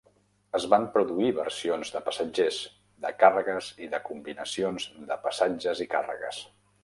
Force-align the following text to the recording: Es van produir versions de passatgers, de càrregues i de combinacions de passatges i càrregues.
Es 0.59 0.63
van 0.69 0.85
produir 0.93 1.27
versions 1.39 1.91
de 1.95 2.01
passatgers, 2.07 2.57
de 3.05 3.11
càrregues 3.23 3.69
i 3.87 3.89
de 3.93 4.01
combinacions 4.09 4.89
de 5.11 5.19
passatges 5.27 5.85
i 5.87 5.91
càrregues. 5.95 6.43